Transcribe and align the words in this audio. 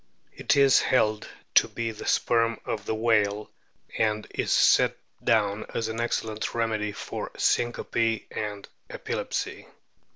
It 0.33 0.57
is 0.57 0.79
held 0.81 1.27
to 1.53 1.67
be 1.67 1.91
the 1.91 2.07
sperm 2.07 2.59
of 2.65 2.85
the 2.87 2.95
whale, 2.95 3.51
and 3.99 4.25
is 4.33 4.51
set 4.51 4.97
down 5.23 5.67
as 5.75 5.89
an 5.89 6.01
excellent 6.01 6.55
remedy 6.55 6.91
for 6.91 7.31
syncope 7.37 8.23
and 8.31 8.67
epilepsy. 8.89 9.67